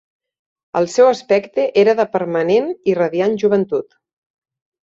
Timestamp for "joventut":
3.45-3.89